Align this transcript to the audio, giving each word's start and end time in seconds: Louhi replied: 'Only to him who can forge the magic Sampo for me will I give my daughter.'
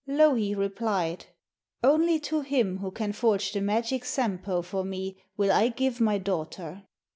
Louhi 0.07 0.55
replied: 0.55 1.27
'Only 1.83 2.19
to 2.21 2.41
him 2.41 2.79
who 2.79 2.89
can 2.89 3.13
forge 3.13 3.51
the 3.51 3.61
magic 3.61 4.03
Sampo 4.03 4.63
for 4.63 4.83
me 4.83 5.21
will 5.37 5.51
I 5.51 5.67
give 5.69 6.01
my 6.01 6.17
daughter.' 6.17 6.87